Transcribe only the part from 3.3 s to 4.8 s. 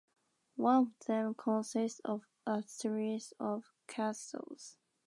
of castles.